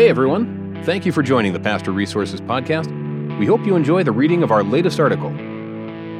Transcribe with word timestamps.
Hey 0.00 0.08
everyone, 0.08 0.82
thank 0.86 1.04
you 1.04 1.12
for 1.12 1.22
joining 1.22 1.52
the 1.52 1.60
Pastor 1.60 1.92
Resources 1.92 2.40
Podcast. 2.40 2.88
We 3.38 3.44
hope 3.44 3.66
you 3.66 3.76
enjoy 3.76 4.02
the 4.02 4.12
reading 4.12 4.42
of 4.42 4.50
our 4.50 4.62
latest 4.62 4.98
article. 4.98 5.28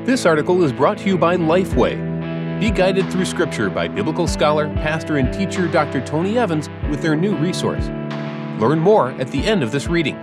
This 0.05 0.27
article 0.27 0.63
is 0.63 0.71
brought 0.71 0.99
to 0.99 1.07
you 1.07 1.17
by 1.17 1.39
Lifeway. 1.39 2.61
Be 2.61 2.71
guided 2.71 3.11
through 3.11 3.25
Scripture 3.25 3.71
by 3.71 3.89
biblical 3.89 4.29
scholar, 4.29 4.67
pastor, 4.75 5.17
and 5.17 5.33
teacher 5.33 5.67
Dr. 5.67 6.05
Tony 6.05 6.37
Evans 6.37 6.69
with 6.91 7.01
their 7.01 7.17
new 7.17 7.35
resource. 7.37 7.87
Learn 8.61 8.81
more 8.81 9.13
at 9.13 9.29
the 9.29 9.43
end 9.43 9.63
of 9.63 9.73
this 9.73 9.87
reading. 9.87 10.19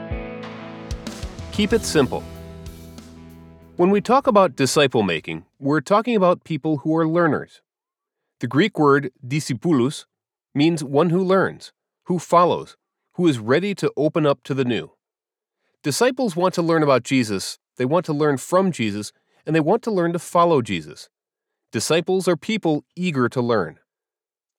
Keep 1.52 1.74
it 1.74 1.82
simple. 1.82 2.24
When 3.76 3.90
we 3.90 4.02
talk 4.02 4.28
about 4.28 4.56
disciple 4.56 5.02
making, 5.02 5.46
we're 5.58 5.82
talking 5.82 6.16
about 6.16 6.44
people 6.44 6.78
who 6.78 6.96
are 6.96 7.08
learners. 7.08 7.64
The 8.40 8.46
Greek 8.46 8.78
word 8.78 9.10
discipulus 9.28 10.06
means 10.54 10.84
one 10.84 11.10
who 11.10 11.24
learns, 11.24 11.74
who 12.04 12.20
follows, 12.20 12.78
who 13.18 13.28
is 13.28 13.40
ready 13.40 13.74
to 13.74 13.92
open 13.98 14.28
up 14.28 14.44
to 14.44 14.54
the 14.54 14.64
new. 14.64 14.92
Disciples 15.82 16.36
want 16.36 16.54
to 16.54 16.62
learn 16.62 16.84
about 16.84 17.02
Jesus, 17.02 17.58
they 17.78 17.86
want 17.86 18.06
to 18.06 18.14
learn 18.14 18.38
from 18.38 18.72
Jesus, 18.72 19.12
and 19.44 19.56
they 19.56 19.60
want 19.60 19.82
to 19.84 19.92
learn 19.92 20.14
to 20.14 20.20
follow 20.20 20.62
Jesus. 20.62 21.10
Disciples 21.72 22.28
are 22.28 22.38
people 22.38 22.86
eager 22.96 23.28
to 23.28 23.42
learn. 23.42 23.80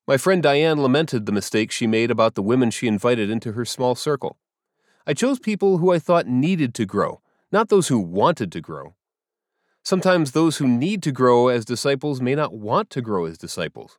My 0.08 0.16
friend 0.16 0.42
Diane 0.42 0.82
lamented 0.82 1.24
the 1.24 1.32
mistake 1.32 1.70
she 1.70 1.86
made 1.86 2.10
about 2.10 2.34
the 2.34 2.42
women 2.42 2.72
she 2.72 2.88
invited 2.88 3.30
into 3.30 3.52
her 3.52 3.64
small 3.64 3.94
circle. 3.94 4.38
I 5.06 5.14
chose 5.14 5.38
people 5.38 5.78
who 5.78 5.92
I 5.92 6.00
thought 6.00 6.26
needed 6.26 6.74
to 6.74 6.86
grow, 6.86 7.20
not 7.52 7.68
those 7.68 7.88
who 7.88 8.00
wanted 8.00 8.50
to 8.52 8.60
grow. 8.60 8.96
Sometimes 9.84 10.32
those 10.32 10.56
who 10.56 10.66
need 10.66 11.04
to 11.04 11.12
grow 11.12 11.46
as 11.46 11.64
disciples 11.64 12.20
may 12.20 12.34
not 12.34 12.52
want 12.52 12.90
to 12.90 13.02
grow 13.02 13.24
as 13.24 13.38
disciples. 13.38 13.98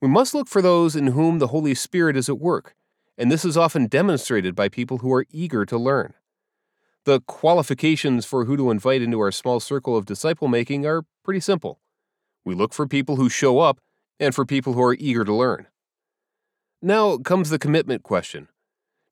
We 0.00 0.06
must 0.06 0.32
look 0.32 0.46
for 0.46 0.62
those 0.62 0.94
in 0.94 1.08
whom 1.08 1.40
the 1.40 1.48
Holy 1.48 1.74
Spirit 1.74 2.16
is 2.16 2.28
at 2.28 2.38
work, 2.38 2.76
and 3.20 3.30
this 3.30 3.44
is 3.44 3.54
often 3.54 3.86
demonstrated 3.86 4.54
by 4.54 4.70
people 4.70 4.98
who 4.98 5.12
are 5.12 5.26
eager 5.30 5.66
to 5.66 5.76
learn. 5.76 6.14
The 7.04 7.20
qualifications 7.20 8.24
for 8.24 8.46
who 8.46 8.56
to 8.56 8.70
invite 8.70 9.02
into 9.02 9.20
our 9.20 9.30
small 9.30 9.60
circle 9.60 9.94
of 9.94 10.06
disciple 10.06 10.48
making 10.48 10.86
are 10.86 11.04
pretty 11.22 11.40
simple. 11.40 11.80
We 12.46 12.54
look 12.54 12.72
for 12.72 12.86
people 12.86 13.16
who 13.16 13.28
show 13.28 13.58
up 13.58 13.78
and 14.18 14.34
for 14.34 14.46
people 14.46 14.72
who 14.72 14.82
are 14.82 14.96
eager 14.98 15.22
to 15.22 15.34
learn. 15.34 15.66
Now 16.80 17.18
comes 17.18 17.50
the 17.50 17.58
commitment 17.58 18.04
question 18.04 18.48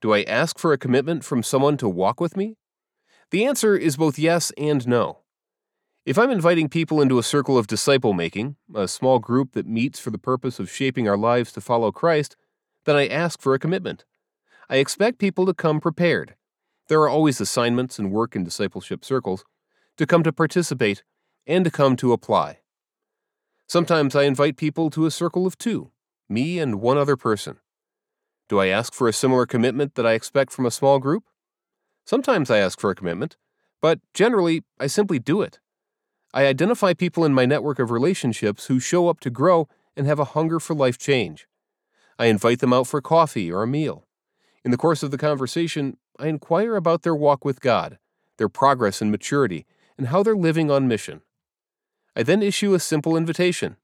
Do 0.01 0.15
I 0.15 0.23
ask 0.23 0.59
for 0.59 0.73
a 0.73 0.79
commitment 0.79 1.23
from 1.23 1.43
someone 1.43 1.77
to 1.77 1.89
walk 1.89 2.19
with 2.19 2.35
me? 2.35 2.57
The 3.31 3.45
answer 3.45 3.77
is 3.77 3.99
both 3.99 4.19
yes 4.19 4.53
and 4.57 4.89
no. 4.89 5.19
If 6.07 6.17
I'm 6.17 6.31
inviting 6.31 6.71
people 6.71 7.03
into 7.03 7.19
a 7.19 7.23
circle 7.23 7.59
of 7.59 7.67
disciple 7.67 8.15
making, 8.15 8.57
a 8.75 8.89
small 8.89 9.19
group 9.19 9.53
that 9.53 9.67
meets 9.67 10.01
for 10.01 10.09
the 10.09 10.17
purpose 10.17 10.59
of 10.59 10.71
shaping 10.71 11.07
our 11.07 11.19
lives 11.19 11.53
to 11.53 11.61
follow 11.61 11.93
Christ, 11.93 12.37
then 12.89 12.97
I 12.97 13.07
ask 13.07 13.43
for 13.43 13.53
a 13.53 13.59
commitment. 13.59 14.07
I 14.71 14.77
expect 14.77 15.19
people 15.19 15.45
to 15.45 15.53
come 15.53 15.79
prepared. 15.79 16.37
There 16.89 17.03
are 17.03 17.09
always 17.09 17.39
assignments 17.39 17.99
and 17.99 18.11
work 18.11 18.35
in 18.35 18.45
discipleship 18.45 19.05
circles, 19.05 19.45
to 19.99 20.07
come 20.07 20.23
to 20.23 20.33
participate, 20.33 21.03
and 21.47 21.67
to 21.67 21.71
come 21.71 21.97
to 21.97 22.15
apply. 22.15 22.61
Sometimes 23.67 24.17
I 24.17 24.23
invite 24.23 24.57
people 24.57 24.89
to 24.89 25.05
a 25.05 25.11
circle 25.11 25.47
of 25.47 25.59
two, 25.59 25.91
me 26.31 26.59
and 26.59 26.81
one 26.81 26.97
other 26.97 27.15
person. 27.15 27.59
Do 28.49 28.59
I 28.59 28.69
ask 28.69 28.95
for 28.95 29.07
a 29.07 29.13
similar 29.13 29.45
commitment 29.45 29.95
that 29.97 30.07
I 30.07 30.15
expect 30.15 30.51
from 30.51 30.65
a 30.65 30.71
small 30.71 30.99
group? 30.99 31.25
Sometimes 32.07 32.51
I 32.51 32.57
ask 32.57 32.81
for 32.81 32.89
a 32.89 32.95
commitment, 32.95 33.37
but 33.83 34.01
generally 34.15 34.65
I 34.81 34.87
simply 34.87 35.19
do 35.19 35.43
it. 35.43 35.61
I 36.33 36.47
identify 36.47 36.95
people 36.95 37.27
in 37.27 37.35
my 37.35 37.45
network 37.45 37.81
of 37.81 37.91
relationships 37.91 38.69
who 38.69 38.81
show 38.81 39.11
up 39.11 39.21
to 39.21 39.29
grow 39.29 39.69
and 39.95 40.07
have 40.07 40.19
a 40.19 40.33
hunger 40.33 40.59
for 40.59 40.75
life 40.75 40.97
change. 40.97 41.48
I 42.19 42.27
invite 42.27 42.59
them 42.59 42.73
out 42.73 42.87
for 42.87 43.01
coffee 43.01 43.51
or 43.51 43.63
a 43.63 43.67
meal. 43.67 44.07
In 44.65 44.71
the 44.71 44.77
course 44.77 45.03
of 45.03 45.11
the 45.11 45.19
conversation, 45.19 45.97
I 46.19 46.27
inquire 46.27 46.75
about 46.75 47.03
their 47.03 47.15
walk 47.15 47.45
with 47.45 47.61
God, 47.61 47.99
their 48.39 48.49
progress 48.49 49.01
and 49.01 49.11
maturity, 49.11 49.67
and 49.97 50.09
how 50.09 50.23
they're 50.23 50.37
living 50.37 50.71
on 50.71 50.89
mission. 50.89 51.23
I 52.17 52.25
then 52.25 52.43
issue 52.43 52.75
a 52.75 52.81
simple 52.81 53.17
invitation. 53.17 53.77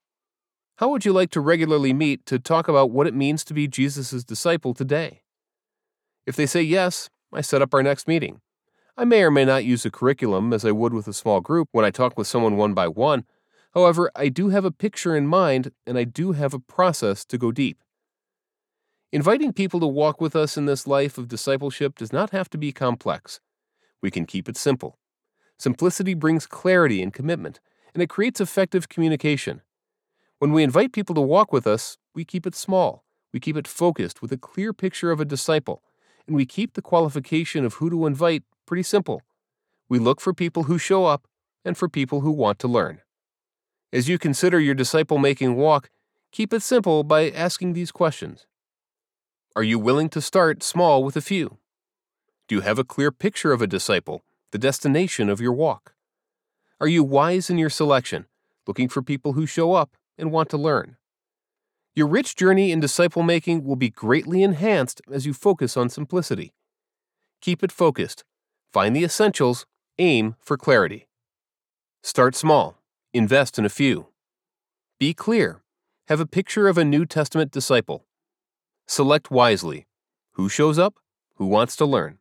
How 0.78 0.88
would 0.88 1.04
you 1.04 1.12
like 1.12 1.30
to 1.30 1.40
regularly 1.40 1.92
meet 1.92 2.26
to 2.26 2.40
talk 2.40 2.66
about 2.66 2.90
what 2.90 3.06
it 3.06 3.14
means 3.14 3.44
to 3.44 3.54
be 3.54 3.68
Jesus' 3.68 4.24
disciple 4.24 4.74
today? 4.74 5.22
If 6.26 6.34
they 6.34 6.46
say 6.46 6.62
yes, 6.62 7.10
I 7.32 7.42
set 7.42 7.62
up 7.62 7.72
our 7.72 7.82
next 7.82 8.08
meeting. 8.08 8.40
I 8.96 9.04
may 9.04 9.22
or 9.22 9.30
may 9.30 9.44
not 9.44 9.64
use 9.64 9.84
a 9.84 9.90
curriculum 9.90 10.52
as 10.52 10.64
I 10.64 10.72
would 10.72 10.92
with 10.92 11.06
a 11.06 11.12
small 11.12 11.40
group 11.40 11.68
when 11.70 11.84
I 11.84 11.90
talk 11.90 12.18
with 12.18 12.26
someone 12.26 12.56
one 12.56 12.74
by 12.74 12.88
one. 12.88 13.24
However, 13.74 14.10
I 14.16 14.28
do 14.28 14.48
have 14.48 14.64
a 14.64 14.72
picture 14.72 15.16
in 15.16 15.28
mind 15.28 15.70
and 15.86 15.96
I 15.96 16.04
do 16.04 16.32
have 16.32 16.54
a 16.54 16.60
process 16.60 17.24
to 17.26 17.38
go 17.38 17.52
deep. 17.52 17.78
Inviting 19.14 19.52
people 19.52 19.78
to 19.78 19.86
walk 19.86 20.20
with 20.20 20.34
us 20.34 20.56
in 20.56 20.66
this 20.66 20.88
life 20.88 21.18
of 21.18 21.28
discipleship 21.28 21.94
does 21.94 22.12
not 22.12 22.30
have 22.30 22.50
to 22.50 22.58
be 22.58 22.72
complex. 22.72 23.38
We 24.02 24.10
can 24.10 24.26
keep 24.26 24.48
it 24.48 24.56
simple. 24.56 24.98
Simplicity 25.56 26.14
brings 26.14 26.48
clarity 26.48 27.00
and 27.00 27.14
commitment, 27.14 27.60
and 27.94 28.02
it 28.02 28.08
creates 28.08 28.40
effective 28.40 28.88
communication. 28.88 29.62
When 30.40 30.50
we 30.50 30.64
invite 30.64 30.92
people 30.92 31.14
to 31.14 31.20
walk 31.20 31.52
with 31.52 31.64
us, 31.64 31.96
we 32.12 32.24
keep 32.24 32.44
it 32.44 32.56
small. 32.56 33.04
We 33.32 33.38
keep 33.38 33.56
it 33.56 33.68
focused 33.68 34.20
with 34.20 34.32
a 34.32 34.36
clear 34.36 34.72
picture 34.72 35.12
of 35.12 35.20
a 35.20 35.24
disciple, 35.24 35.84
and 36.26 36.34
we 36.34 36.44
keep 36.44 36.72
the 36.72 36.82
qualification 36.82 37.64
of 37.64 37.74
who 37.74 37.90
to 37.90 38.06
invite 38.06 38.42
Pretty 38.66 38.82
simple. 38.82 39.22
We 39.88 40.00
look 40.00 40.20
for 40.20 40.34
people 40.34 40.64
who 40.64 40.76
show 40.76 41.04
up 41.04 41.28
and 41.64 41.78
for 41.78 41.88
people 41.88 42.22
who 42.22 42.32
want 42.32 42.58
to 42.58 42.66
learn. 42.66 43.00
As 43.92 44.08
you 44.08 44.18
consider 44.18 44.58
your 44.58 44.74
disciple 44.74 45.18
making 45.18 45.54
walk, 45.54 45.88
keep 46.32 46.52
it 46.52 46.62
simple 46.62 47.04
by 47.04 47.30
asking 47.30 47.74
these 47.74 47.92
questions 47.92 48.46
Are 49.56 49.62
you 49.62 49.78
willing 49.78 50.08
to 50.10 50.20
start 50.20 50.62
small 50.62 51.04
with 51.04 51.16
a 51.16 51.20
few? 51.20 51.58
Do 52.48 52.56
you 52.56 52.60
have 52.62 52.78
a 52.78 52.84
clear 52.84 53.12
picture 53.12 53.52
of 53.52 53.62
a 53.62 53.66
disciple, 53.66 54.24
the 54.50 54.58
destination 54.58 55.28
of 55.28 55.40
your 55.40 55.52
walk? 55.52 55.94
Are 56.80 56.88
you 56.88 57.04
wise 57.04 57.48
in 57.48 57.58
your 57.58 57.70
selection, 57.70 58.26
looking 58.66 58.88
for 58.88 59.00
people 59.00 59.34
who 59.34 59.46
show 59.46 59.74
up 59.74 59.96
and 60.18 60.32
want 60.32 60.48
to 60.50 60.56
learn? 60.56 60.96
Your 61.94 62.08
rich 62.08 62.34
journey 62.34 62.72
in 62.72 62.80
disciple 62.80 63.22
making 63.22 63.64
will 63.64 63.76
be 63.76 63.90
greatly 63.90 64.42
enhanced 64.42 65.00
as 65.10 65.24
you 65.24 65.32
focus 65.32 65.76
on 65.76 65.88
simplicity. 65.88 66.52
Keep 67.40 67.62
it 67.62 67.72
focused 67.72 68.24
Find 68.74 68.96
the 68.96 69.04
essentials, 69.04 69.66
aim 70.00 70.34
for 70.40 70.56
clarity. 70.56 71.06
Start 72.02 72.34
small, 72.34 72.82
invest 73.12 73.56
in 73.56 73.64
a 73.64 73.68
few. 73.68 74.08
Be 74.98 75.14
clear, 75.14 75.62
have 76.08 76.18
a 76.18 76.26
picture 76.26 76.66
of 76.66 76.76
a 76.76 76.84
New 76.84 77.06
Testament 77.06 77.52
disciple. 77.52 78.04
Select 78.86 79.30
wisely 79.30 79.86
who 80.32 80.48
shows 80.48 80.78
up, 80.78 80.94
who 81.36 81.46
wants 81.46 81.74
to 81.76 81.86
learn. 81.86 82.18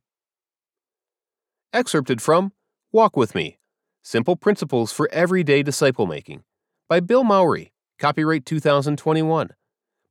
Excerpted 1.74 2.22
from 2.22 2.53
Walk 2.91 3.18
With 3.18 3.35
Me 3.35 3.59
Simple 4.01 4.35
Principles 4.35 4.91
for 4.91 5.09
Everyday 5.12 5.63
Disciple 5.63 6.07
Making 6.07 6.44
by 6.88 7.00
Bill 7.00 7.23
Mowry, 7.23 7.73
copyright 8.00 8.46
2021. 8.46 9.50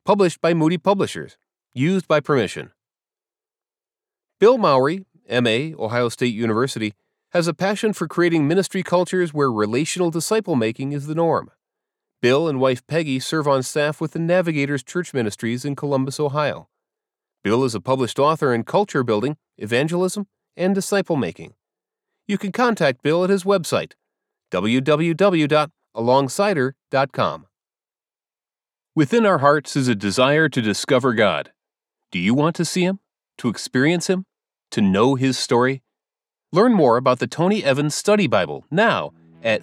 Published 0.04 0.41
by 0.41 0.52
Moody 0.52 0.78
Publishers. 0.78 1.38
Used 1.72 2.08
by 2.08 2.20
permission. 2.20 2.72
Bill 4.41 4.58
Mowry 4.58 5.06
MA, 5.30 5.76
Ohio 5.78 6.08
State 6.08 6.34
University, 6.34 6.94
has 7.30 7.46
a 7.46 7.54
passion 7.54 7.92
for 7.92 8.06
creating 8.06 8.46
ministry 8.46 8.82
cultures 8.82 9.32
where 9.32 9.50
relational 9.50 10.10
disciple 10.10 10.56
making 10.56 10.92
is 10.92 11.06
the 11.06 11.14
norm. 11.14 11.50
Bill 12.22 12.49
and 12.49 12.59
wife 12.59 12.87
Peggy 12.87 13.21
serve 13.21 13.47
on 13.47 13.62
staff 13.62 14.00
with 14.00 14.12
the 14.12 14.19
Navigators 14.19 14.83
Church 14.83 15.12
Ministries 15.12 15.66
in 15.66 15.77
Columbus, 15.77 16.19
Ohio. 16.19 16.71
Bill 17.44 17.62
is 17.65 17.75
a 17.75 17.81
published 17.81 18.19
author 18.19 18.55
in 18.55 18.65
culture 18.65 19.03
building, 19.03 19.37
evangelism, 19.59 20.27
and 20.56 20.75
disciple 20.75 21.16
making. 21.16 21.53
You 22.27 22.38
can 22.38 22.53
contact 22.53 23.03
Bill 23.03 23.22
at 23.25 23.31
his 23.31 23.44
website, 23.44 23.93
www.alongsider.com. 24.50 27.47
Within 28.94 29.27
our 29.27 29.39
hearts 29.39 29.77
is 29.77 29.89
a 29.89 29.94
desire 29.94 30.49
to 30.49 30.62
discover 30.62 31.12
God. 31.12 31.53
Do 32.10 32.19
you 32.19 32.33
want 32.33 32.57
to 32.57 32.65
see 32.65 32.84
Him? 32.84 33.01
To 33.39 33.48
experience 33.48 34.09
Him? 34.09 34.25
to 34.72 34.80
know 34.80 35.15
his 35.15 35.39
story? 35.39 35.83
Learn 36.51 36.72
more 36.72 36.97
about 36.97 37.21
the 37.21 37.28
Tony 37.28 37.63
Evans 37.63 37.95
Study 37.95 38.27
Bible 38.27 38.65
now 38.71 39.13
at 39.42 39.63